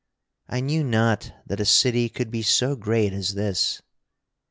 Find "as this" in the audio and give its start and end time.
3.13-3.83